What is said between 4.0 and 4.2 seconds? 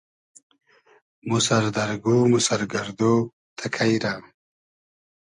رۂ